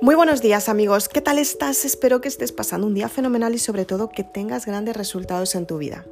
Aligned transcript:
Muy 0.00 0.14
buenos 0.14 0.40
días 0.40 0.68
amigos, 0.68 1.08
¿qué 1.08 1.20
tal 1.20 1.40
estás? 1.40 1.84
Espero 1.84 2.20
que 2.20 2.28
estés 2.28 2.52
pasando 2.52 2.86
un 2.86 2.94
día 2.94 3.08
fenomenal 3.08 3.52
y 3.52 3.58
sobre 3.58 3.84
todo 3.84 4.10
que 4.10 4.22
tengas 4.22 4.64
grandes 4.64 4.96
resultados 4.96 5.56
en 5.56 5.66
tu 5.66 5.76
vida. 5.78 6.06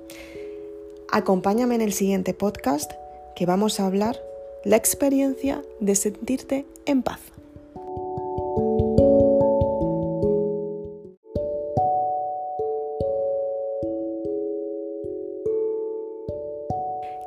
Acompáñame 1.12 1.76
en 1.76 1.82
el 1.82 1.92
siguiente 1.92 2.34
podcast 2.34 2.90
que 3.36 3.46
vamos 3.46 3.78
a 3.78 3.86
hablar 3.86 4.20
la 4.64 4.74
experiencia 4.74 5.62
de 5.78 5.94
sentirte 5.94 6.66
en 6.84 7.04
paz. 7.04 7.20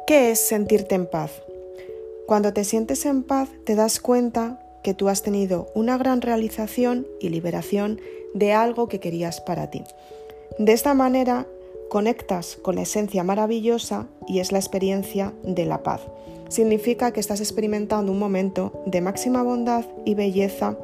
¿Qué 0.05 0.31
es 0.31 0.41
sentirte 0.41 0.95
en 0.95 1.05
paz? 1.05 1.31
Cuando 2.27 2.51
te 2.51 2.65
sientes 2.65 3.05
en 3.05 3.23
paz 3.23 3.47
te 3.63 3.75
das 3.75 4.01
cuenta 4.01 4.59
que 4.83 4.93
tú 4.93 5.09
has 5.09 5.21
tenido 5.21 5.67
una 5.75 5.97
gran 5.97 6.21
realización 6.21 7.07
y 7.19 7.29
liberación 7.29 7.99
de 8.33 8.53
algo 8.53 8.87
que 8.87 8.99
querías 8.99 9.41
para 9.41 9.69
ti. 9.69 9.83
De 10.57 10.73
esta 10.73 10.93
manera 10.93 11.47
conectas 11.89 12.57
con 12.61 12.75
la 12.75 12.83
esencia 12.83 13.23
maravillosa 13.23 14.07
y 14.27 14.39
es 14.39 14.51
la 14.51 14.59
experiencia 14.59 15.33
de 15.43 15.65
la 15.65 15.83
paz. 15.83 16.01
Significa 16.47 17.11
que 17.11 17.19
estás 17.19 17.41
experimentando 17.41 18.11
un 18.11 18.19
momento 18.19 18.83
de 18.85 19.01
máxima 19.01 19.43
bondad 19.43 19.85
y 20.05 20.15
belleza 20.15 20.77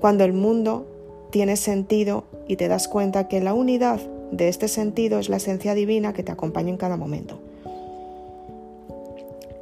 cuando 0.00 0.24
el 0.24 0.32
mundo 0.32 0.86
tiene 1.30 1.56
sentido 1.56 2.24
y 2.46 2.56
te 2.56 2.68
das 2.68 2.88
cuenta 2.88 3.28
que 3.28 3.40
la 3.40 3.54
unidad 3.54 4.00
de 4.30 4.48
este 4.48 4.68
sentido 4.68 5.18
es 5.18 5.28
la 5.28 5.36
esencia 5.36 5.74
divina 5.74 6.12
que 6.12 6.22
te 6.22 6.32
acompaña 6.32 6.70
en 6.70 6.76
cada 6.76 6.96
momento. 6.96 7.38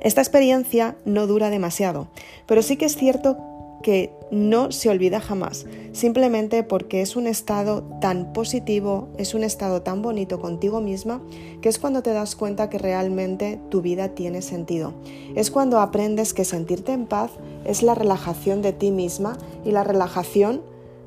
Esta 0.00 0.20
experiencia 0.20 0.96
no 1.04 1.26
dura 1.26 1.48
demasiado, 1.48 2.08
pero 2.46 2.62
sí 2.62 2.76
que 2.76 2.86
es 2.86 2.96
cierto 2.96 3.38
que 3.82 4.12
no 4.30 4.72
se 4.72 4.88
olvida 4.88 5.20
jamás, 5.20 5.66
simplemente 5.92 6.62
porque 6.62 7.02
es 7.02 7.16
un 7.16 7.26
estado 7.26 7.82
tan 8.00 8.32
positivo, 8.32 9.08
es 9.18 9.34
un 9.34 9.44
estado 9.44 9.82
tan 9.82 10.00
bonito 10.00 10.40
contigo 10.40 10.80
misma, 10.80 11.20
que 11.60 11.68
es 11.68 11.78
cuando 11.78 12.02
te 12.02 12.12
das 12.12 12.34
cuenta 12.34 12.70
que 12.70 12.78
realmente 12.78 13.60
tu 13.68 13.82
vida 13.82 14.08
tiene 14.08 14.40
sentido. 14.40 14.94
Es 15.34 15.50
cuando 15.50 15.80
aprendes 15.80 16.32
que 16.32 16.44
sentirte 16.44 16.92
en 16.92 17.06
paz 17.06 17.32
es 17.64 17.82
la 17.82 17.94
relajación 17.94 18.62
de 18.62 18.72
ti 18.72 18.90
misma 18.90 19.36
y 19.64 19.72
la 19.72 19.84
relajación 19.84 20.62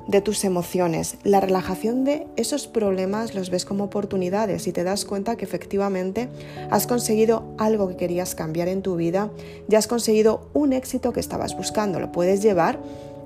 de 0.08 0.20
tus 0.20 0.44
emociones. 0.44 1.16
La 1.24 1.40
relajación 1.40 2.04
de 2.04 2.26
esos 2.36 2.66
problemas 2.66 3.34
los 3.34 3.50
ves 3.50 3.64
como 3.64 3.84
oportunidades 3.84 4.66
y 4.66 4.72
te 4.72 4.84
das 4.84 5.04
cuenta 5.04 5.36
que 5.36 5.44
efectivamente 5.44 6.28
has 6.70 6.86
conseguido 6.86 7.44
algo 7.58 7.88
que 7.88 7.96
querías 7.96 8.34
cambiar 8.34 8.68
en 8.68 8.82
tu 8.82 8.96
vida, 8.96 9.30
ya 9.68 9.78
has 9.78 9.86
conseguido 9.86 10.48
un 10.52 10.72
éxito 10.72 11.12
que 11.12 11.20
estabas 11.20 11.56
buscando. 11.56 12.00
Lo 12.00 12.12
puedes 12.12 12.42
llevar 12.42 12.78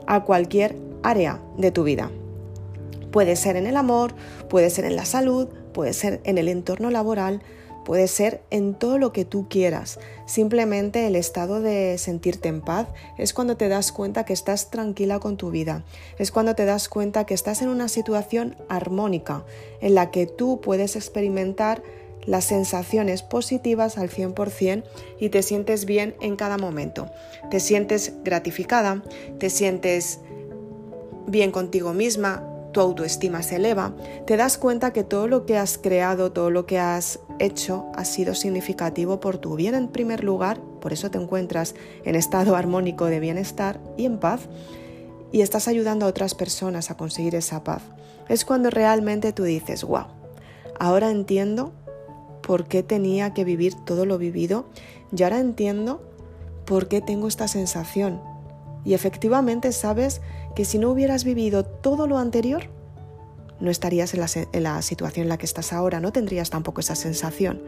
a 0.07 0.25
cualquier 0.25 0.77
área 1.03 1.41
de 1.57 1.71
tu 1.71 1.85
vida. 1.85 2.11
Puede 3.11 3.37
ser 3.37 3.57
en 3.57 3.67
el 3.67 3.77
amor, 3.77 4.15
puede 4.49 4.71
ser 4.71 4.85
en 4.85 4.97
la 4.97 5.05
salud, 5.05 5.49
puede 5.73 5.93
ser 5.93 6.21
en 6.25 6.39
el 6.39 6.49
entorno 6.49 6.91
laboral, 6.91 7.43
Puede 7.85 8.09
ser 8.09 8.43
en 8.51 8.75
todo 8.75 8.99
lo 8.99 9.13
que 9.13 9.25
tú 9.25 9.49
quieras. 9.49 9.99
Simplemente 10.27 11.07
el 11.07 11.17
estado 11.17 11.61
de 11.61 11.97
sentirte 11.99 12.49
en 12.49 12.61
paz 12.61 12.89
es 13.19 13.33
cuando 13.33 13.57
te 13.57 13.69
das 13.69 13.91
cuenta 13.93 14.25
que 14.25 14.33
estás 14.33 14.71
tranquila 14.71 15.19
con 15.19 15.37
tu 15.37 15.51
vida. 15.51 15.85
Es 16.19 16.31
cuando 16.31 16.55
te 16.55 16.65
das 16.65 16.89
cuenta 16.89 17.25
que 17.25 17.35
estás 17.35 17.63
en 17.63 17.69
una 17.69 17.89
situación 17.89 18.57
armónica 18.69 19.45
en 19.81 19.95
la 19.95 20.11
que 20.11 20.27
tú 20.27 20.61
puedes 20.61 20.95
experimentar 20.97 21.83
las 22.27 22.45
sensaciones 22.45 23.23
positivas 23.23 23.99
al 23.99 24.11
100% 24.11 24.85
y 25.19 25.31
te 25.31 25.43
sientes 25.43 25.85
bien 25.85 26.15
en 26.21 26.37
cada 26.37 26.59
momento. 26.59 27.11
Te 27.51 27.61
sientes 27.61 28.13
gratificada, 28.25 29.03
te 29.39 29.51
sientes 29.51 30.21
bien 31.27 31.51
contigo 31.53 31.93
misma, 31.93 32.50
tu 32.73 32.81
autoestima 32.81 33.43
se 33.43 33.57
eleva, 33.57 33.95
te 34.27 34.37
das 34.37 34.59
cuenta 34.59 34.93
que 34.93 35.05
todo 35.05 35.27
lo 35.27 35.45
que 35.47 35.57
has 35.57 35.79
creado, 35.79 36.33
todo 36.33 36.51
lo 36.51 36.67
que 36.67 36.79
has 36.79 37.19
hecho 37.39 37.87
ha 37.95 38.05
sido 38.05 38.35
significativo 38.35 39.21
por 39.21 39.39
tu 39.39 39.57
bien 39.57 39.75
en 39.75 39.89
primer 39.89 40.25
lugar, 40.25 40.61
por 40.81 40.93
eso 40.93 41.11
te 41.11 41.19
encuentras 41.19 41.75
en 42.05 42.15
estado 42.15 42.57
armónico 42.57 43.07
de 43.07 43.21
bienestar 43.21 43.81
y 43.97 44.05
en 44.05 44.19
paz, 44.19 44.43
y 45.33 45.43
estás 45.43 45.69
ayudando 45.69 46.07
a 46.07 46.09
otras 46.09 46.35
personas 46.35 46.91
a 46.91 46.97
conseguir 46.97 47.35
esa 47.35 47.63
paz. 47.65 47.83
Es 48.29 48.45
cuando 48.45 48.71
realmente 48.71 49.33
tú 49.33 49.45
dices, 49.45 49.85
wow, 49.85 50.07
ahora 50.79 51.11
entiendo 51.11 51.73
por 52.43 52.67
qué 52.67 52.83
tenía 52.83 53.33
que 53.33 53.45
vivir 53.45 53.75
todo 53.85 54.07
lo 54.07 54.19
vivido 54.19 54.67
y 55.17 55.23
ahora 55.23 55.39
entiendo 55.39 56.03
por 56.65 56.89
qué 56.89 57.01
tengo 57.01 57.29
esta 57.29 57.49
sensación. 57.49 58.30
Y 58.85 58.95
efectivamente 58.95 59.73
sabes 59.73 60.21
que 60.55 60.65
si 60.65 60.79
no 60.79 60.91
hubieras 60.91 61.25
vivido 61.25 61.65
todo 61.65 62.07
lo 62.07 62.19
anterior, 62.19 62.69
no 63.61 63.71
estarías 63.71 64.15
en 64.15 64.63
la, 64.63 64.83
situación 64.83 65.25
en 65.25 65.29
la 65.29 65.37
que 65.37 65.47
estás 65.47 65.73
ahora, 65.73 66.01
no 66.01 66.13
tendrías 66.13 66.51
tampoco 66.51 66.81
esa 66.81 66.95
sensación. 66.95 67.63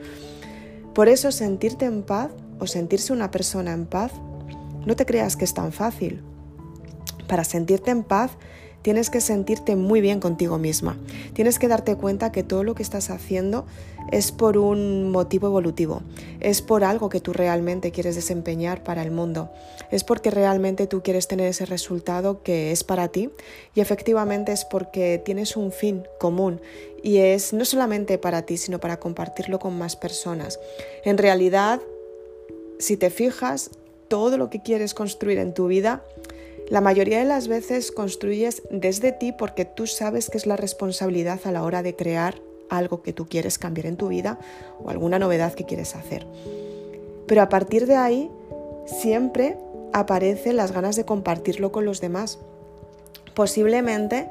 Por 0.95 1.09
eso 1.09 1.33
sentirte 1.33 1.85
en 1.85 2.03
paz 2.03 2.31
o 2.59 2.67
sentirse 2.67 3.13
una 3.13 3.31
persona 3.31 3.73
en 3.73 3.87
paz, 3.87 4.13
no 4.87 4.97
te 4.97 5.07
creas 5.07 5.37
que 5.37 5.45
es 5.45 5.55
tan 5.55 5.73
fácil. 5.73 6.23
Para 7.29 7.45
sentirte 7.45 7.91
en 7.91 8.03
paz 8.03 8.33
Tienes 8.83 9.11
que 9.11 9.21
sentirte 9.21 9.77
muy 9.77 10.01
bien 10.01 10.21
contigo 10.21 10.59
misma. 10.59 10.99
Tienes 11.35 11.59
que 11.59 11.69
darte 11.69 11.97
cuenta 11.97 12.33
que 12.33 12.43
todo 12.43 12.65
lo 12.65 12.75
que 12.75 12.83
estás 12.83 13.11
haciendo 13.11 13.65
es 14.11 14.33
por 14.33 14.59
un 14.59 15.11
motivo 15.11 15.47
evolutivo. 15.47 16.03
Es 16.41 16.63
por 16.63 16.83
algo 16.83 17.09
que 17.09 17.21
tú 17.21 17.33
realmente 17.33 17.93
quieres 17.93 18.17
desempeñar 18.17 18.83
para 18.83 19.03
el 19.03 19.13
mundo. 19.13 19.51
Es 19.91 20.03
porque 20.03 20.31
realmente 20.31 20.87
tú 20.89 21.03
quieres 21.03 21.29
tener 21.29 21.47
ese 21.47 21.65
resultado 21.65 22.43
que 22.43 22.73
es 22.73 22.83
para 22.83 23.09
ti 23.09 23.31
y 23.75 23.81
efectivamente 23.81 24.53
es 24.53 24.65
porque 24.65 25.23
tienes 25.25 25.57
un 25.57 25.71
fin 25.71 26.05
común 26.19 26.61
y 27.03 27.19
es 27.19 27.53
no 27.53 27.65
solamente 27.65 28.19
para 28.19 28.43
ti, 28.43 28.57
sino 28.57 28.81
para 28.81 28.99
compartirlo 28.99 29.59
con 29.59 29.79
más 29.79 29.97
personas. 29.97 30.59
En 31.05 31.19
realidad, 31.19 31.81
si 32.79 32.97
te 32.97 33.11
fijas, 33.11 33.71
todo 34.09 34.37
lo 34.37 34.51
que 34.51 34.61
quieres 34.61 34.93
construir 34.93 35.39
en 35.39 35.55
tu 35.55 35.69
vida 35.69 36.03
la 36.73 36.81
mayoría 36.81 37.19
de 37.19 37.27
las 37.27 37.49
veces 37.49 37.93
construyes 37.93 38.63
desde 38.71 39.13
ti 39.13 39.31
porque 39.31 39.67
tú 39.67 39.87
sabes 39.87 40.31
que 40.31 40.39
es 40.39 40.47
la 40.47 40.57
responsabilidad 40.57 41.39
a 41.45 41.53
la 41.53 41.65
hora 41.65 41.83
de 41.83 41.95
crear 41.95 42.41
algo 42.71 43.03
que 43.03 43.13
tú 43.13 43.27
quieres 43.27 43.59
cambiar 43.59 43.85
en 43.85 43.99
tu 43.99 44.09
vida 44.09 44.39
o 44.83 44.89
alguna 44.89 45.19
novedad 45.19 45.53
que 45.53 45.67
quieres 45.67 45.95
hacer. 45.95 46.27
Pero 47.27 47.43
a 47.43 47.51
partir 47.51 47.87
de 47.87 47.97
ahí 47.97 48.31
siempre 48.87 49.59
aparecen 49.93 50.57
las 50.57 50.73
ganas 50.73 50.97
de 50.97 51.05
compartirlo 51.05 51.73
con 51.73 51.85
los 51.85 52.01
demás. 52.01 52.39
Posiblemente 53.35 54.31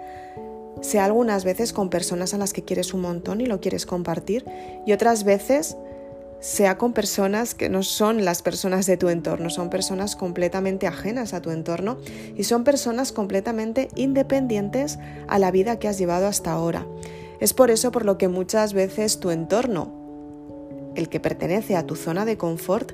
sea 0.81 1.06
algunas 1.06 1.46
veces 1.46 1.73
con 1.73 1.91
personas 1.91 2.34
a 2.34 2.40
las 2.40 2.53
que 2.53 2.63
quieres 2.63 2.96
un 2.96 3.02
montón 3.02 3.41
y 3.41 3.46
lo 3.46 3.62
quieres 3.62 3.85
compartir 3.85 4.46
y 4.88 4.94
otras 4.94 5.25
veces 5.25 5.78
sea 6.41 6.78
con 6.78 6.91
personas 6.91 7.53
que 7.53 7.69
no 7.69 7.84
son 7.84 8.25
las 8.25 8.41
personas 8.41 8.88
de 8.88 8.97
tu 8.97 9.09
entorno, 9.09 9.50
son 9.50 9.69
personas 9.69 10.16
completamente 10.16 10.88
ajenas 10.88 11.34
a 11.34 11.41
tu 11.41 11.52
entorno 11.52 12.00
y 12.35 12.44
son 12.44 12.63
personas 12.63 13.12
completamente 13.12 13.88
independientes 13.96 15.00
a 15.28 15.40
la 15.40 15.52
vida 15.52 15.79
que 15.79 15.88
has 15.88 15.97
llevado 15.97 16.28
hasta 16.28 16.52
ahora. 16.52 16.85
Es 17.40 17.53
por 17.53 17.72
eso 17.72 17.91
por 17.91 18.06
lo 18.06 18.18
que 18.18 18.28
muchas 18.28 18.74
veces 18.74 19.19
tu 19.19 19.29
entorno, 19.29 19.94
el 20.96 21.09
que 21.09 21.19
pertenece 21.19 21.75
a 21.75 21.85
tu 21.85 21.96
zona 21.96 22.25
de 22.25 22.38
confort, 22.38 22.91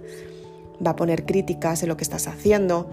va 0.86 0.92
a 0.92 0.96
poner 0.96 1.26
críticas 1.26 1.82
en 1.84 1.90
lo 1.90 1.98
que 1.98 2.04
estás 2.04 2.28
haciendo, 2.28 2.90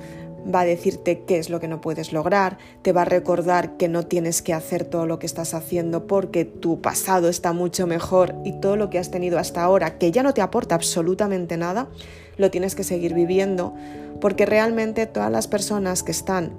va 0.52 0.60
a 0.60 0.64
decirte 0.64 1.22
qué 1.26 1.38
es 1.38 1.50
lo 1.50 1.60
que 1.60 1.68
no 1.68 1.80
puedes 1.80 2.12
lograr, 2.12 2.58
te 2.82 2.92
va 2.92 3.02
a 3.02 3.06
recordar 3.06 3.76
que 3.76 3.88
no 3.88 4.06
tienes 4.06 4.42
que 4.42 4.52
hacer 4.52 4.84
todo 4.84 5.06
lo 5.06 5.18
que 5.18 5.26
estás 5.26 5.54
haciendo 5.54 6.06
porque 6.06 6.44
tu 6.44 6.80
pasado 6.80 7.28
está 7.28 7.52
mucho 7.52 7.86
mejor 7.86 8.34
y 8.44 8.52
todo 8.60 8.76
lo 8.76 8.90
que 8.90 8.98
has 8.98 9.10
tenido 9.10 9.38
hasta 9.38 9.62
ahora, 9.62 9.98
que 9.98 10.10
ya 10.10 10.22
no 10.22 10.34
te 10.34 10.42
aporta 10.42 10.74
absolutamente 10.74 11.56
nada, 11.56 11.88
lo 12.36 12.50
tienes 12.50 12.74
que 12.74 12.84
seguir 12.84 13.14
viviendo 13.14 13.74
porque 14.20 14.46
realmente 14.46 15.06
todas 15.06 15.30
las 15.30 15.48
personas 15.48 16.02
que 16.02 16.12
están 16.12 16.52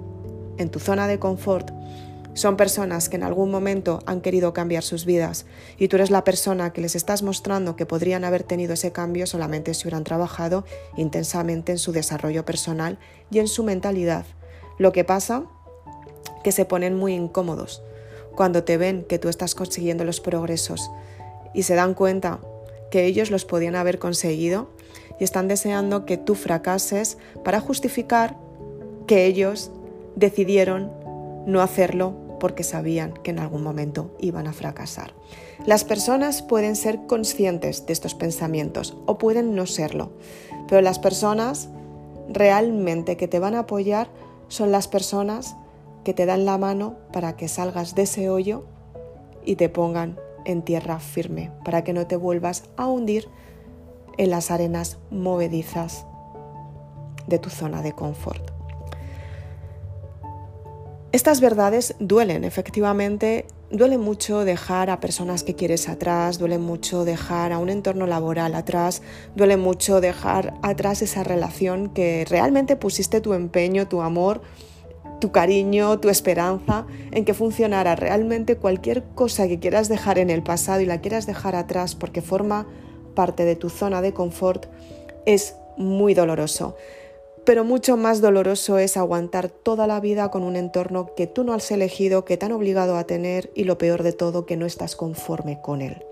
en 0.58 0.70
tu 0.70 0.78
zona 0.78 1.06
de 1.06 1.18
confort 1.18 1.70
son 2.36 2.58
personas 2.58 3.08
que 3.08 3.16
en 3.16 3.22
algún 3.22 3.50
momento 3.50 4.00
han 4.04 4.20
querido 4.20 4.52
cambiar 4.52 4.82
sus 4.82 5.06
vidas 5.06 5.46
y 5.78 5.88
tú 5.88 5.96
eres 5.96 6.10
la 6.10 6.22
persona 6.22 6.70
que 6.74 6.82
les 6.82 6.94
estás 6.94 7.22
mostrando 7.22 7.76
que 7.76 7.86
podrían 7.86 8.24
haber 8.24 8.42
tenido 8.42 8.74
ese 8.74 8.92
cambio 8.92 9.26
solamente 9.26 9.72
si 9.72 9.84
hubieran 9.84 10.04
trabajado 10.04 10.66
intensamente 10.98 11.72
en 11.72 11.78
su 11.78 11.92
desarrollo 11.92 12.44
personal 12.44 12.98
y 13.30 13.38
en 13.38 13.48
su 13.48 13.64
mentalidad. 13.64 14.26
Lo 14.78 14.92
que 14.92 15.02
pasa 15.02 15.44
que 16.44 16.52
se 16.52 16.66
ponen 16.66 16.94
muy 16.94 17.14
incómodos 17.14 17.82
cuando 18.34 18.64
te 18.64 18.76
ven 18.76 19.04
que 19.08 19.18
tú 19.18 19.30
estás 19.30 19.54
consiguiendo 19.54 20.04
los 20.04 20.20
progresos 20.20 20.90
y 21.54 21.62
se 21.62 21.74
dan 21.74 21.94
cuenta 21.94 22.40
que 22.90 23.06
ellos 23.06 23.30
los 23.30 23.46
podían 23.46 23.76
haber 23.76 23.98
conseguido 23.98 24.68
y 25.18 25.24
están 25.24 25.48
deseando 25.48 26.04
que 26.04 26.18
tú 26.18 26.34
fracases 26.34 27.16
para 27.42 27.60
justificar 27.60 28.36
que 29.06 29.24
ellos 29.24 29.70
decidieron 30.16 30.92
no 31.46 31.62
hacerlo 31.62 32.25
porque 32.38 32.62
sabían 32.62 33.12
que 33.22 33.30
en 33.30 33.38
algún 33.38 33.62
momento 33.62 34.14
iban 34.18 34.46
a 34.46 34.52
fracasar. 34.52 35.14
Las 35.64 35.84
personas 35.84 36.42
pueden 36.42 36.76
ser 36.76 37.06
conscientes 37.06 37.86
de 37.86 37.92
estos 37.92 38.14
pensamientos 38.14 38.96
o 39.06 39.18
pueden 39.18 39.54
no 39.54 39.66
serlo, 39.66 40.12
pero 40.68 40.80
las 40.80 40.98
personas 40.98 41.68
realmente 42.28 43.16
que 43.16 43.28
te 43.28 43.38
van 43.38 43.54
a 43.54 43.60
apoyar 43.60 44.08
son 44.48 44.72
las 44.72 44.88
personas 44.88 45.56
que 46.04 46.14
te 46.14 46.26
dan 46.26 46.44
la 46.44 46.58
mano 46.58 46.96
para 47.12 47.36
que 47.36 47.48
salgas 47.48 47.94
de 47.94 48.02
ese 48.02 48.30
hoyo 48.30 48.64
y 49.44 49.56
te 49.56 49.68
pongan 49.68 50.18
en 50.44 50.62
tierra 50.62 51.00
firme, 51.00 51.50
para 51.64 51.82
que 51.82 51.92
no 51.92 52.06
te 52.06 52.16
vuelvas 52.16 52.64
a 52.76 52.86
hundir 52.86 53.28
en 54.16 54.30
las 54.30 54.50
arenas 54.50 54.98
movedizas 55.10 56.06
de 57.26 57.38
tu 57.38 57.50
zona 57.50 57.82
de 57.82 57.92
confort. 57.92 58.55
Estas 61.16 61.40
verdades 61.40 61.94
duelen, 61.98 62.44
efectivamente, 62.44 63.46
duele 63.70 63.96
mucho 63.96 64.44
dejar 64.44 64.90
a 64.90 65.00
personas 65.00 65.44
que 65.44 65.54
quieres 65.54 65.88
atrás, 65.88 66.38
duele 66.38 66.58
mucho 66.58 67.06
dejar 67.06 67.52
a 67.52 67.58
un 67.58 67.70
entorno 67.70 68.06
laboral 68.06 68.54
atrás, 68.54 69.00
duele 69.34 69.56
mucho 69.56 70.02
dejar 70.02 70.52
atrás 70.60 71.00
esa 71.00 71.24
relación 71.24 71.88
que 71.88 72.26
realmente 72.28 72.76
pusiste 72.76 73.22
tu 73.22 73.32
empeño, 73.32 73.88
tu 73.88 74.02
amor, 74.02 74.42
tu 75.18 75.32
cariño, 75.32 76.00
tu 76.00 76.10
esperanza 76.10 76.84
en 77.12 77.24
que 77.24 77.32
funcionara. 77.32 77.96
Realmente 77.96 78.58
cualquier 78.58 79.02
cosa 79.14 79.48
que 79.48 79.58
quieras 79.58 79.88
dejar 79.88 80.18
en 80.18 80.28
el 80.28 80.42
pasado 80.42 80.82
y 80.82 80.84
la 80.84 81.00
quieras 81.00 81.26
dejar 81.26 81.56
atrás 81.56 81.94
porque 81.94 82.20
forma 82.20 82.66
parte 83.14 83.46
de 83.46 83.56
tu 83.56 83.70
zona 83.70 84.02
de 84.02 84.12
confort 84.12 84.66
es 85.24 85.54
muy 85.78 86.12
doloroso 86.12 86.76
pero 87.46 87.64
mucho 87.64 87.96
más 87.96 88.20
doloroso 88.20 88.76
es 88.76 88.96
aguantar 88.96 89.48
toda 89.48 89.86
la 89.86 90.00
vida 90.00 90.32
con 90.32 90.42
un 90.42 90.56
entorno 90.56 91.14
que 91.14 91.28
tú 91.28 91.44
no 91.44 91.54
has 91.54 91.70
elegido, 91.70 92.24
que 92.24 92.36
te 92.36 92.44
han 92.44 92.52
obligado 92.52 92.96
a 92.96 93.04
tener 93.04 93.50
y 93.54 93.64
lo 93.64 93.78
peor 93.78 94.02
de 94.02 94.12
todo, 94.12 94.46
que 94.46 94.56
no 94.56 94.66
estás 94.66 94.96
conforme 94.96 95.60
con 95.62 95.80
él. 95.80 96.04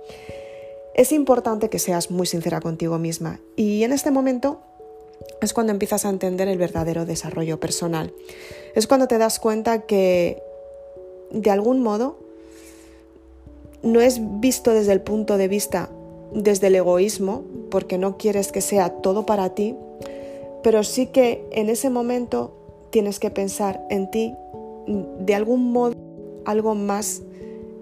Es 0.94 1.10
importante 1.10 1.68
que 1.68 1.80
seas 1.80 2.12
muy 2.12 2.28
sincera 2.28 2.60
contigo 2.60 2.98
misma 2.98 3.40
y 3.56 3.82
en 3.82 3.92
este 3.92 4.12
momento 4.12 4.60
es 5.40 5.52
cuando 5.52 5.72
empiezas 5.72 6.04
a 6.04 6.08
entender 6.10 6.46
el 6.46 6.56
verdadero 6.56 7.04
desarrollo 7.04 7.58
personal. 7.58 8.14
Es 8.76 8.86
cuando 8.86 9.08
te 9.08 9.18
das 9.18 9.40
cuenta 9.40 9.82
que 9.82 10.40
de 11.32 11.50
algún 11.50 11.82
modo 11.82 12.16
no 13.82 14.00
es 14.00 14.20
visto 14.38 14.70
desde 14.70 14.92
el 14.92 15.00
punto 15.00 15.36
de 15.36 15.48
vista 15.48 15.90
desde 16.32 16.66
el 16.66 16.76
egoísmo, 16.76 17.44
porque 17.70 17.96
no 17.96 18.18
quieres 18.18 18.52
que 18.52 18.60
sea 18.60 18.90
todo 18.90 19.24
para 19.24 19.54
ti, 19.54 19.76
pero 20.64 20.82
sí 20.82 21.06
que 21.06 21.46
en 21.52 21.68
ese 21.68 21.90
momento 21.90 22.56
tienes 22.88 23.20
que 23.20 23.30
pensar 23.30 23.86
en 23.90 24.10
ti 24.10 24.34
de 24.86 25.34
algún 25.34 25.70
modo 25.72 25.94
algo 26.46 26.74
más 26.74 27.22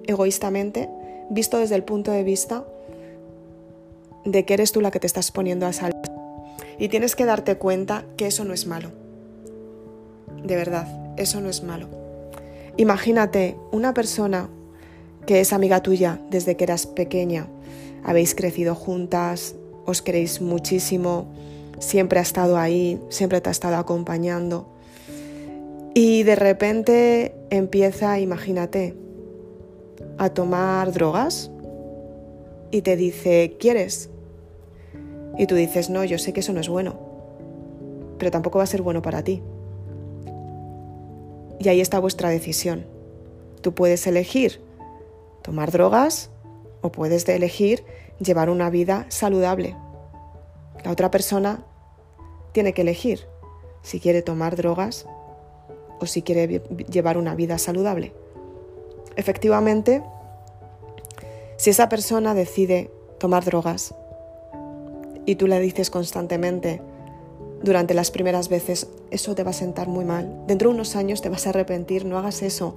egoístamente, 0.07 0.89
visto 1.31 1.59
desde 1.59 1.77
el 1.77 1.85
punto 1.85 2.11
de 2.11 2.25
vista 2.25 2.65
de 4.25 4.45
que 4.45 4.55
eres 4.55 4.73
tú 4.73 4.81
la 4.81 4.91
que 4.91 4.99
te 4.99 5.07
estás 5.07 5.31
poniendo 5.31 5.65
a 5.65 5.73
salvo. 5.73 6.03
Y 6.77 6.89
tienes 6.89 7.15
que 7.15 7.25
darte 7.25 7.57
cuenta 7.57 8.05
que 8.17 8.27
eso 8.27 8.45
no 8.45 8.53
es 8.53 8.67
malo. 8.67 8.91
De 10.43 10.57
verdad, 10.57 11.15
eso 11.17 11.41
no 11.41 11.51
es 11.51 11.63
malo. 11.63 11.87
Imagínate 12.77 13.57
una 13.71 13.95
persona 13.95 14.49
que 15.25 15.41
es 15.41 15.53
amiga 15.53 15.83
tuya 15.83 16.19
desde 16.31 16.57
que 16.57 16.65
eras 16.65 16.87
pequeña, 16.87 17.47
habéis 18.03 18.35
crecido 18.35 18.75
juntas, 18.75 19.55
os 19.87 20.03
queréis 20.03 20.41
muchísimo, 20.41 21.29
siempre 21.79 22.19
ha 22.19 22.23
estado 22.23 22.59
ahí, 22.59 23.01
siempre 23.09 23.41
te 23.41 23.49
ha 23.49 23.53
estado 23.53 23.77
acompañando. 23.77 24.69
Y 25.95 26.23
de 26.23 26.37
repente 26.37 27.35
empieza, 27.51 28.19
imagínate, 28.19 28.95
a 30.19 30.31
tomar 30.31 30.93
drogas 30.93 31.51
y 32.71 32.83
te 32.83 32.97
dice, 32.97 33.57
¿quieres? 33.61 34.09
Y 35.39 35.47
tú 35.47 35.55
dices, 35.55 35.91
no, 35.91 36.05
yo 36.05 36.19
sé 36.19 36.33
que 36.33 36.41
eso 36.41 36.53
no 36.53 36.61
es 36.61 36.69
bueno, 36.69 36.99
pero 38.19 38.31
tampoco 38.31 38.59
va 38.59 38.65
a 38.65 38.69
ser 38.69 38.83
bueno 38.83 39.03
para 39.03 39.23
ti. 39.23 39.43
Y 41.59 41.69
ahí 41.69 41.81
está 41.81 41.99
vuestra 41.99 42.31
decisión. 42.31 42.87
Tú 43.61 43.75
puedes 43.75 44.07
elegir 44.07 44.61
tomar 45.43 45.71
drogas 45.71 46.31
o 46.81 46.91
puedes 46.91 47.29
elegir 47.29 47.85
llevar 48.19 48.51
una 48.51 48.71
vida 48.71 49.07
saludable. 49.09 49.77
La 50.85 50.91
otra 50.91 51.11
persona 51.11 51.65
tiene 52.53 52.73
que 52.75 52.83
elegir 52.83 53.27
si 53.83 54.01
quiere 54.01 54.23
tomar 54.23 54.57
drogas 54.57 55.07
o 56.01 56.07
si 56.07 56.23
quiere 56.23 56.63
llevar 56.91 57.17
una 57.17 57.35
vida 57.35 57.59
saludable. 57.59 58.13
Efectivamente, 59.17 60.03
si 61.57 61.71
esa 61.71 61.89
persona 61.89 62.35
decide 62.35 62.91
tomar 63.19 63.45
drogas 63.45 63.95
y 65.27 65.37
tú 65.37 65.47
le 65.47 65.61
dices 65.61 65.91
constantemente 65.91 66.81
durante 67.63 67.95
las 67.95 68.11
primeras 68.11 68.49
veces, 68.49 68.89
eso 69.11 69.35
te 69.37 69.45
va 69.45 69.51
a 69.51 69.55
sentar 69.55 69.87
muy 69.87 70.05
mal, 70.05 70.45
dentro 70.49 70.69
de 70.69 70.75
unos 70.75 70.97
años 70.97 71.23
te 71.23 71.29
vas 71.29 71.47
a 71.47 71.51
arrepentir, 71.51 72.05
no 72.05 72.19
hagas 72.19 72.43
eso, 72.43 72.75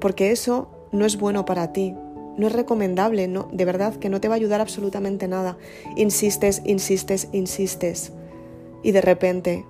porque 0.00 0.30
eso 0.30 0.68
no 0.92 1.04
es 1.04 1.18
bueno 1.18 1.44
para 1.44 1.72
ti, 1.74 1.94
no 2.36 2.46
es 2.46 2.52
recomendable, 2.52 3.28
no, 3.28 3.48
de 3.52 3.64
verdad 3.64 3.96
que 3.96 4.08
no 4.08 4.20
te 4.20 4.28
va 4.28 4.34
a 4.34 4.36
ayudar 4.36 4.60
absolutamente 4.60 5.28
nada. 5.28 5.56
Insistes, 5.96 6.62
insistes, 6.64 7.28
insistes 7.32 8.12
y 8.82 8.92
de 8.92 9.00
repente 9.00 9.64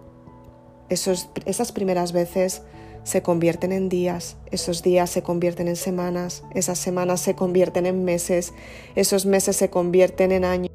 esos, 0.89 1.29
esas 1.45 1.73
primeras 1.73 2.13
veces 2.13 2.63
se 3.05 3.23
convierten 3.23 3.71
en 3.71 3.89
días, 3.89 4.37
esos 4.51 4.83
días 4.83 5.11
se 5.11 5.23
convierten 5.23 5.69
en 5.69 5.77
semanas, 5.77 6.43
esas 6.55 6.79
semanas 6.79 7.21
se 7.21 7.37
convierten 7.37 7.87
en 7.87 8.05
meses, 8.05 8.53
esos 8.97 9.27
meses 9.27 9.57
se 9.57 9.71
convierten 9.71 10.33
en 10.33 10.45
años, 10.45 10.73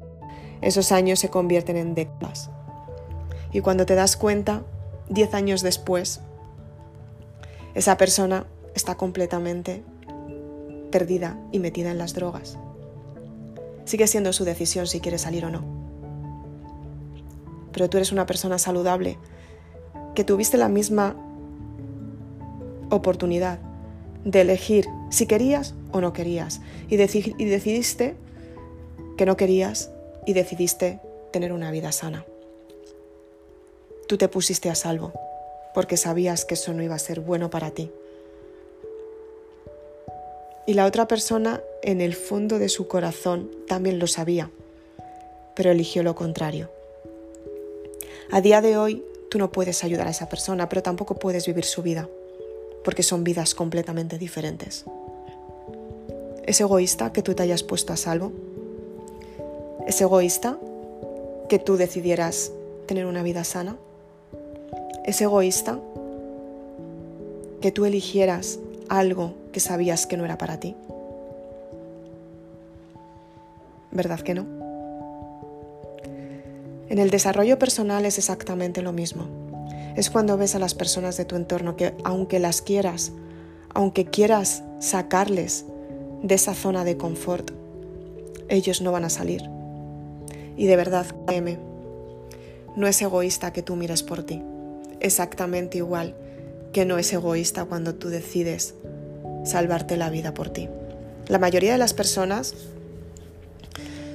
esos 0.62 0.92
años 0.92 1.20
se 1.20 1.28
convierten 1.28 1.76
en 1.76 1.94
décadas. 1.94 2.50
Y 3.52 3.60
cuando 3.60 3.84
te 3.84 3.94
das 3.94 4.16
cuenta, 4.16 4.62
diez 5.10 5.34
años 5.34 5.60
después, 5.60 6.20
esa 7.74 7.98
persona 7.98 8.46
está 8.74 8.94
completamente 8.94 9.82
perdida 10.92 11.36
y 11.50 11.58
metida 11.58 11.90
en 11.90 11.98
las 11.98 12.14
drogas. 12.14 12.56
Sigue 13.84 14.06
siendo 14.06 14.32
su 14.32 14.44
decisión 14.44 14.86
si 14.86 15.00
quiere 15.00 15.18
salir 15.18 15.44
o 15.44 15.50
no 15.50 15.82
pero 17.72 17.88
tú 17.88 17.96
eres 17.96 18.12
una 18.12 18.26
persona 18.26 18.58
saludable, 18.58 19.18
que 20.14 20.24
tuviste 20.24 20.58
la 20.58 20.68
misma 20.68 21.16
oportunidad 22.90 23.58
de 24.24 24.42
elegir 24.42 24.86
si 25.10 25.26
querías 25.26 25.74
o 25.90 26.00
no 26.00 26.12
querías 26.12 26.60
y, 26.88 26.94
y 26.94 27.44
decidiste 27.46 28.14
que 29.16 29.26
no 29.26 29.36
querías 29.36 29.90
y 30.26 30.34
decidiste 30.34 31.00
tener 31.32 31.52
una 31.52 31.70
vida 31.70 31.92
sana. 31.92 32.24
Tú 34.06 34.18
te 34.18 34.28
pusiste 34.28 34.68
a 34.68 34.74
salvo 34.74 35.12
porque 35.74 35.96
sabías 35.96 36.44
que 36.44 36.54
eso 36.54 36.74
no 36.74 36.82
iba 36.82 36.94
a 36.94 36.98
ser 36.98 37.20
bueno 37.20 37.48
para 37.48 37.70
ti. 37.70 37.90
Y 40.66 40.74
la 40.74 40.86
otra 40.86 41.08
persona 41.08 41.60
en 41.82 42.00
el 42.00 42.14
fondo 42.14 42.58
de 42.58 42.68
su 42.68 42.86
corazón 42.86 43.50
también 43.66 43.98
lo 43.98 44.06
sabía, 44.06 44.50
pero 45.56 45.70
eligió 45.70 46.02
lo 46.02 46.14
contrario. 46.14 46.70
A 48.30 48.40
día 48.40 48.60
de 48.60 48.76
hoy 48.76 49.04
tú 49.28 49.38
no 49.38 49.50
puedes 49.50 49.82
ayudar 49.82 50.06
a 50.06 50.10
esa 50.10 50.28
persona, 50.28 50.68
pero 50.68 50.82
tampoco 50.82 51.16
puedes 51.16 51.46
vivir 51.46 51.64
su 51.64 51.82
vida, 51.82 52.08
porque 52.84 53.02
son 53.02 53.24
vidas 53.24 53.54
completamente 53.54 54.18
diferentes. 54.18 54.84
¿Es 56.44 56.60
egoísta 56.60 57.12
que 57.12 57.22
tú 57.22 57.34
te 57.34 57.42
hayas 57.42 57.62
puesto 57.62 57.92
a 57.92 57.96
salvo? 57.96 58.32
¿Es 59.86 60.00
egoísta 60.00 60.58
que 61.48 61.58
tú 61.58 61.76
decidieras 61.76 62.52
tener 62.86 63.06
una 63.06 63.22
vida 63.22 63.42
sana? 63.42 63.76
¿Es 65.04 65.20
egoísta 65.20 65.80
que 67.60 67.72
tú 67.72 67.84
eligieras 67.84 68.60
algo 68.88 69.34
que 69.52 69.60
sabías 69.60 70.06
que 70.06 70.16
no 70.16 70.24
era 70.24 70.38
para 70.38 70.58
ti? 70.58 70.74
¿Verdad 73.90 74.20
que 74.20 74.34
no? 74.34 74.46
En 76.88 76.98
el 76.98 77.10
desarrollo 77.10 77.58
personal 77.58 78.04
es 78.04 78.18
exactamente 78.18 78.82
lo 78.82 78.92
mismo. 78.92 79.26
Es 79.96 80.10
cuando 80.10 80.36
ves 80.36 80.54
a 80.54 80.58
las 80.58 80.74
personas 80.74 81.16
de 81.16 81.24
tu 81.24 81.36
entorno 81.36 81.76
que 81.76 81.94
aunque 82.04 82.38
las 82.38 82.62
quieras, 82.62 83.12
aunque 83.74 84.06
quieras 84.06 84.62
sacarles 84.80 85.66
de 86.22 86.34
esa 86.34 86.54
zona 86.54 86.84
de 86.84 86.96
confort, 86.96 87.50
ellos 88.48 88.80
no 88.80 88.92
van 88.92 89.04
a 89.04 89.10
salir. 89.10 89.42
Y 90.56 90.66
de 90.66 90.76
verdad, 90.76 91.06
créeme, 91.26 91.58
no 92.76 92.86
es 92.86 93.00
egoísta 93.02 93.52
que 93.52 93.62
tú 93.62 93.76
mires 93.76 94.02
por 94.02 94.22
ti. 94.22 94.42
Exactamente 95.00 95.78
igual 95.78 96.14
que 96.72 96.84
no 96.84 96.98
es 96.98 97.12
egoísta 97.12 97.64
cuando 97.64 97.94
tú 97.94 98.08
decides 98.08 98.74
salvarte 99.44 99.96
la 99.96 100.10
vida 100.10 100.34
por 100.34 100.50
ti. 100.50 100.68
La 101.28 101.38
mayoría 101.38 101.72
de 101.72 101.78
las 101.78 101.94
personas 101.94 102.54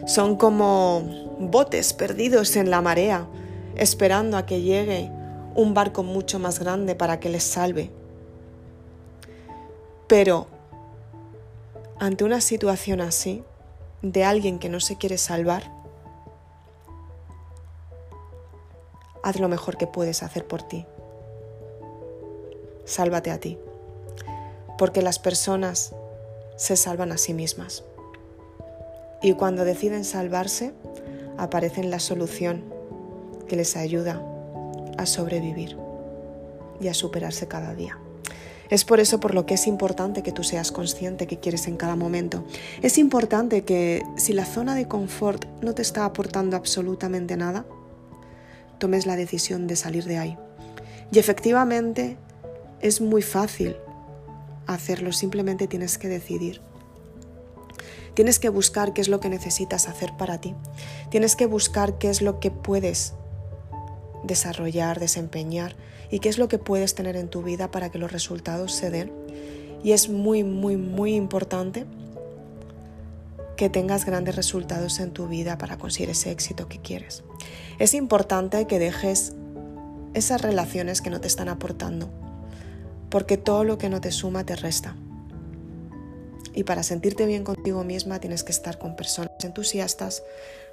son 0.06 0.38
como 0.38 1.36
botes 1.40 1.94
perdidos 1.94 2.56
en 2.56 2.70
la 2.70 2.82
marea, 2.82 3.28
esperando 3.76 4.38
a 4.38 4.46
que 4.46 4.62
llegue 4.62 5.12
un 5.56 5.74
barco 5.74 6.04
mucho 6.04 6.40
más 6.40 6.60
grande 6.60 6.96
para 6.96 7.20
que 7.20 7.30
les 7.30 7.44
salve. 7.44 7.92
Pero 10.08 10.48
ante 12.00 12.24
una 12.24 12.42
situación 12.42 13.02
así, 13.02 13.44
de 14.02 14.24
alguien 14.24 14.60
que 14.60 14.70
no 14.70 14.80
se 14.80 14.98
quiere 14.98 15.18
salvar, 15.18 15.72
haz 19.24 19.40
lo 19.40 19.50
mejor 19.50 19.78
que 19.78 19.88
puedes 19.88 20.24
hacer 20.24 20.46
por 20.46 20.62
ti. 20.64 20.86
Sálvate 22.86 23.32
a 23.32 23.40
ti. 23.40 23.58
Porque 24.78 25.02
las 25.02 25.20
personas 25.20 25.94
se 26.56 26.76
salvan 26.76 27.12
a 27.12 27.18
sí 27.18 27.34
mismas. 27.34 27.84
Y 29.22 29.34
cuando 29.34 29.66
deciden 29.66 30.06
salvarse, 30.06 30.74
aparece 31.38 31.84
la 31.84 32.00
solución 32.00 32.64
que 33.48 33.56
les 33.56 33.76
ayuda 33.76 34.22
a 34.98 35.06
sobrevivir 35.06 35.78
y 36.80 36.88
a 36.88 36.94
superarse 36.94 37.48
cada 37.48 37.74
día. 37.74 37.98
Es 38.70 38.84
por 38.84 39.00
eso 39.00 39.20
por 39.20 39.34
lo 39.34 39.46
que 39.46 39.54
es 39.54 39.66
importante 39.66 40.24
que 40.24 40.34
tú 40.34 40.44
seas 40.44 40.72
consciente 40.72 41.26
que 41.26 41.40
quieres 41.40 41.68
en 41.68 41.78
cada 41.78 41.96
momento. 41.96 42.44
Es 42.82 42.98
importante 42.98 43.64
que 43.64 44.04
si 44.18 44.34
la 44.34 44.46
zona 44.46 44.76
de 44.76 44.88
confort 44.88 45.46
no 45.62 45.74
te 45.74 45.82
está 45.82 46.04
aportando 46.04 46.58
absolutamente 46.58 47.38
nada, 47.38 47.66
tomes 48.78 49.06
la 49.06 49.16
decisión 49.16 49.68
de 49.68 49.78
salir 49.78 50.04
de 50.04 50.18
ahí. 50.18 50.38
Y 51.12 51.20
efectivamente 51.20 52.18
es 52.82 53.00
muy 53.00 53.22
fácil 53.22 53.78
hacerlo, 54.68 55.12
simplemente 55.12 55.68
tienes 55.68 55.98
que 55.98 56.08
decidir. 56.08 56.62
Tienes 58.14 58.40
que 58.40 58.50
buscar 58.50 58.94
qué 58.94 59.02
es 59.02 59.10
lo 59.10 59.20
que 59.20 59.30
necesitas 59.30 59.88
hacer 59.88 60.16
para 60.18 60.42
ti. 60.42 60.56
Tienes 61.10 61.36
que 61.36 61.46
buscar 61.46 61.98
qué 61.98 62.10
es 62.10 62.22
lo 62.22 62.40
que 62.40 62.52
puedes 62.52 63.14
desarrollar, 64.24 65.00
desempeñar 65.00 65.76
y 66.10 66.20
qué 66.20 66.30
es 66.30 66.38
lo 66.38 66.48
que 66.48 66.58
puedes 66.58 66.96
tener 66.96 67.16
en 67.16 67.30
tu 67.30 67.44
vida 67.44 67.70
para 67.70 67.90
que 67.90 68.00
los 68.00 68.12
resultados 68.12 68.74
se 68.74 68.90
den. 68.90 69.12
Y 69.84 69.92
es 69.92 70.10
muy, 70.10 70.44
muy, 70.44 70.78
muy 70.78 71.14
importante 71.14 71.86
que 73.56 73.70
tengas 73.70 74.06
grandes 74.06 74.36
resultados 74.36 75.00
en 75.00 75.12
tu 75.12 75.28
vida 75.28 75.58
para 75.58 75.78
conseguir 75.78 76.10
ese 76.12 76.32
éxito 76.32 76.68
que 76.68 76.80
quieres. 76.80 77.24
Es 77.80 77.94
importante 77.94 78.66
que 78.68 78.80
dejes 78.80 79.34
esas 80.14 80.42
relaciones 80.42 81.02
que 81.02 81.10
no 81.10 81.22
te 81.22 81.28
están 81.28 81.50
aportando, 81.50 82.10
porque 83.10 83.38
todo 83.38 83.64
lo 83.64 83.78
que 83.78 83.90
no 83.90 84.02
te 84.02 84.12
suma 84.12 84.46
te 84.46 84.56
resta. 84.56 84.96
Y 86.54 86.64
para 86.64 86.84
sentirte 86.84 87.26
bien 87.26 87.44
contigo 87.44 87.84
misma 87.84 88.20
tienes 88.20 88.44
que 88.44 88.52
estar 88.52 88.80
con 88.80 88.96
personas 88.96 89.32
entusiastas, 89.44 90.24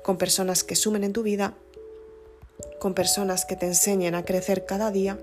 con 0.03 0.17
personas 0.17 0.65
que 0.65 0.77
sumen 0.77 1.05
en 1.05 1.13
tu 1.13 1.23
vida, 1.23 1.55
con 2.81 2.95
personas 2.95 3.45
que 3.45 3.57
te 3.57 3.67
enseñen 3.67 4.15
a 4.15 4.25
crecer 4.25 4.65
cada 4.65 4.91
día 4.91 5.19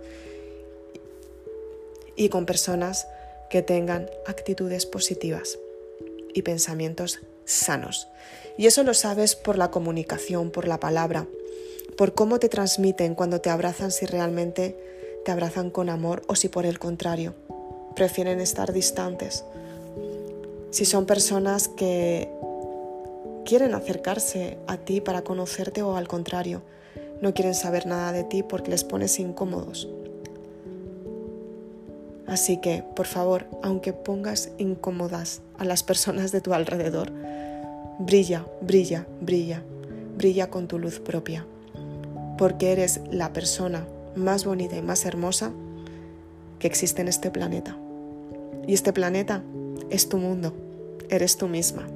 y 2.15 2.30
con 2.30 2.46
personas 2.46 3.08
que 3.50 3.62
tengan 3.62 4.10
actitudes 4.27 4.86
positivas 4.86 5.58
y 6.34 6.44
pensamientos 6.44 7.20
sanos. 7.46 8.08
Y 8.58 8.68
eso 8.68 8.84
lo 8.84 8.94
sabes 8.94 9.36
por 9.36 9.58
la 9.58 9.72
comunicación, 9.72 10.51
por 10.51 10.68
la 10.68 10.80
palabra, 10.80 11.27
por 11.98 12.13
cómo 12.13 12.39
te 12.39 12.50
transmiten 12.50 13.15
cuando 13.15 13.41
te 13.41 13.50
abrazan 13.50 13.91
si 13.91 14.06
realmente 14.06 14.90
te 15.25 15.32
abrazan 15.32 15.70
con 15.70 15.90
amor 15.90 16.22
o 16.28 16.36
si 16.36 16.50
por 16.50 16.66
el 16.66 16.80
contrario 16.80 17.34
prefieren 17.96 18.40
estar 18.40 18.74
distantes 18.74 19.44
si 20.72 20.86
son 20.86 21.06
personas 21.06 21.68
que 21.68 22.30
quieren 23.46 23.74
acercarse 23.74 24.58
a 24.68 24.78
ti 24.78 25.01
para 25.01 25.22
conocerte 25.22 25.84
o 25.84 25.98
al 25.98 26.08
contrario, 26.08 26.62
no 27.22 27.34
quieren 27.34 27.54
saber 27.54 27.86
nada 27.86 28.13
de 28.13 28.24
ti 28.24 28.42
porque 28.42 28.72
les 28.72 28.86
pones 28.86 29.20
incómodos. 29.20 29.90
Así 32.25 32.62
que, 32.62 32.86
por 32.96 33.06
favor, 33.06 33.48
aunque 33.62 33.92
pongas 33.92 34.51
incómodas 34.58 35.42
a 35.58 35.66
las 35.66 35.84
personas 35.84 36.32
de 36.32 36.40
tu 36.40 36.54
alrededor, 36.54 37.12
brilla, 38.00 38.46
brilla, 38.62 39.06
brilla, 39.20 39.62
brilla 40.16 40.50
con 40.50 40.70
tu 40.70 40.80
luz 40.80 41.01
propia, 41.01 41.46
porque 42.38 42.72
eres 42.72 43.01
la 43.12 43.34
persona 43.34 43.86
más 44.15 44.46
bonita 44.46 44.75
y 44.77 44.82
más 44.82 45.06
hermosa 45.06 45.51
que 46.60 46.68
existe 46.68 47.01
en 47.01 47.08
este 47.08 47.32
planeta. 47.32 47.77
Y 48.68 48.74
este 48.74 48.94
planeta 48.94 49.44
es 49.89 50.10
tu 50.10 50.18
mundo, 50.18 50.53
eres 51.10 51.38
tú 51.38 51.48
misma. 51.48 51.88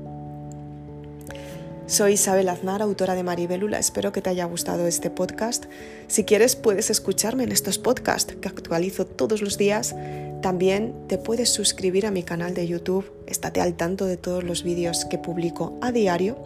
Soy 1.88 2.14
Isabel 2.14 2.50
Aznar, 2.50 2.82
autora 2.82 3.14
de 3.14 3.22
Maribelula. 3.22 3.78
Espero 3.78 4.12
que 4.12 4.20
te 4.20 4.32
haya 4.32 4.46
gustado 4.46 4.88
este 4.88 5.12
podcast. 5.12 5.66
Si 6.08 6.24
quieres, 6.24 6.56
puedes 6.56 6.90
escucharme 6.90 7.44
en 7.44 7.52
estos 7.52 7.78
podcasts 7.78 8.36
que 8.42 8.48
actualizo 8.48 9.06
todos 9.06 9.44
los 9.44 9.60
días. 9.60 9.96
También 10.42 10.96
te 11.08 11.20
puedes 11.20 11.50
suscribir 11.50 12.08
a 12.08 12.12
mi 12.12 12.24
canal 12.24 12.56
de 12.56 12.66
YouTube. 12.66 13.06
Estate 13.28 13.62
al 13.62 13.76
tanto 13.76 14.06
de 14.06 14.18
todos 14.18 14.44
los 14.44 14.64
vídeos 14.64 15.06
que 15.06 15.20
publico 15.20 15.78
a 15.80 15.92
diario. 15.92 16.38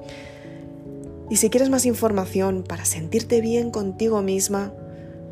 Y 1.29 1.37
si 1.37 1.49
quieres 1.49 1.69
más 1.69 1.85
información 1.85 2.63
para 2.67 2.83
sentirte 2.83 3.39
bien 3.39 3.71
contigo 3.71 4.21
misma, 4.21 4.73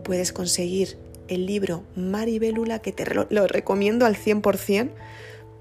puedes 0.07 0.31
conseguir 0.31 0.97
el 1.27 1.45
libro 1.45 1.83
Maribelula, 1.97 2.79
que 2.79 2.93
te 2.93 3.05
lo 3.05 3.45
recomiendo 3.45 4.05
al 4.05 4.15
100% 4.15 4.91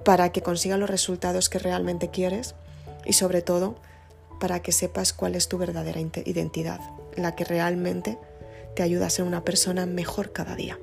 para 0.05 0.31
que 0.31 0.41
consigas 0.41 0.79
los 0.79 0.89
resultados 0.89 1.49
que 1.49 1.59
realmente 1.59 2.11
quieres 2.11 2.55
y 3.05 3.15
sobre 3.15 3.43
todo 3.43 3.75
para 4.39 4.63
que 4.63 4.71
sepas 4.71 5.13
cuál 5.13 5.35
es 5.35 5.49
tu 5.49 5.59
verdadera 5.59 6.01
identidad, 6.01 6.79
la 7.17 7.35
que 7.35 7.45
realmente 7.45 8.19
te 8.77 8.85
ayuda 8.85 9.07
a 9.07 9.11
ser 9.11 9.25
una 9.25 9.45
persona 9.45 9.85
mejor 9.85 10.33
cada 10.33 10.55
día. 10.55 10.79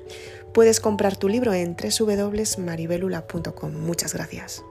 Puedes 0.53 0.82
comprar 0.82 1.15
tu 1.15 1.29
libro 1.29 1.53
en 1.53 1.77
www.maribelula.com. 1.77 3.72
Muchas 3.72 4.13
gracias. 4.13 4.63